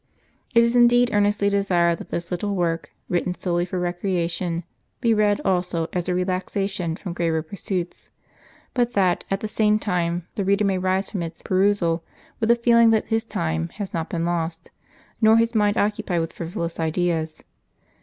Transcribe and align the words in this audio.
It 0.55 0.63
is 0.63 0.75
indeed 0.75 1.11
earnestly 1.13 1.47
desired 1.47 1.99
that 1.99 2.09
this 2.09 2.31
little 2.31 2.55
work, 2.55 2.91
written 3.07 3.35
solely 3.35 3.65
for 3.65 3.77
recreation, 3.77 4.63
be 4.99 5.13
read 5.13 5.39
also 5.45 5.89
as 5.93 6.09
a 6.09 6.15
relaxation 6.15 6.95
from 6.95 7.13
graver 7.13 7.43
pursuits; 7.43 8.09
but 8.73 8.93
that, 8.93 9.25
at 9.29 9.41
the 9.41 9.47
same 9.47 9.77
time, 9.77 10.25
the 10.33 10.43
reader 10.43 10.65
may 10.65 10.79
rise 10.79 11.11
from 11.11 11.21
its 11.21 11.43
perusal 11.43 12.03
with 12.39 12.49
a 12.49 12.55
feeling 12.55 12.89
that 12.89 13.09
his 13.09 13.23
time 13.23 13.69
has 13.75 13.93
not 13.93 14.09
been 14.09 14.25
lost, 14.25 14.71
nor 15.21 15.37
his 15.37 15.53
mind 15.53 15.77
occupied 15.77 16.21
vdth 16.21 16.33
frivolous 16.33 16.79
ideas. 16.79 17.43